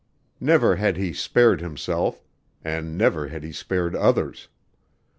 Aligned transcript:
Never 0.39 0.77
had 0.77 0.97
he 0.97 1.13
spared 1.13 1.61
himself 1.61 2.23
and 2.63 2.97
never 2.97 3.27
had 3.27 3.43
he 3.43 3.51
spared 3.51 3.95
others. 3.95 4.47